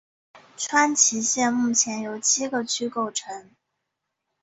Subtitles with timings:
[0.57, 3.51] 川崎市目前由七个区构成。